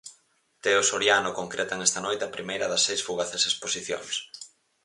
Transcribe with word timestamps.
Teo 0.63 0.81
Soriano 0.89 1.31
concretan 1.39 1.79
esta 1.87 1.99
noite 2.05 2.23
a 2.25 2.33
primeira 2.35 2.69
das 2.71 2.83
seis 2.87 3.01
fugaces 3.07 3.43
exposicións. 3.49 4.13